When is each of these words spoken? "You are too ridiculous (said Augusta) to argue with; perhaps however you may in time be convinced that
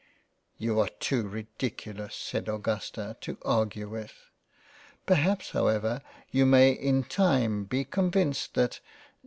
"You 0.67 0.79
are 0.79 0.89
too 0.99 1.27
ridiculous 1.27 2.15
(said 2.15 2.47
Augusta) 2.49 3.17
to 3.21 3.37
argue 3.45 3.87
with; 3.87 4.31
perhaps 5.05 5.51
however 5.51 6.01
you 6.31 6.47
may 6.47 6.71
in 6.71 7.03
time 7.03 7.65
be 7.65 7.83
convinced 7.85 8.55
that 8.55 8.79